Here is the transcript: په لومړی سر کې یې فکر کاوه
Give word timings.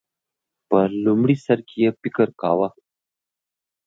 په 0.67 0.77
لومړی 1.05 1.35
سر 1.45 1.59
کې 1.67 1.77
یې 1.83 1.89
فکر 2.01 2.27
کاوه 2.41 2.69